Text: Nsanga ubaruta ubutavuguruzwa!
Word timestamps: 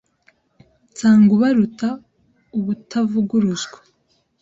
Nsanga 0.91 1.31
ubaruta 1.37 1.89
ubutavuguruzwa! 2.57 3.77